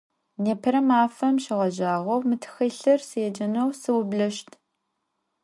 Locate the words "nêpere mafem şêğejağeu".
0.43-2.21